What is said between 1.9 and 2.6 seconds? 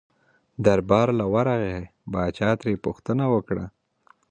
پاچا